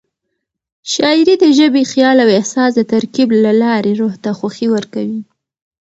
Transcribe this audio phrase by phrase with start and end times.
[0.93, 5.21] شاعري د ژبې، خیال او احساس د ترکیب له لارې روح ته خوښي ورکوي.